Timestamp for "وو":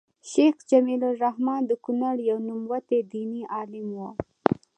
3.97-4.09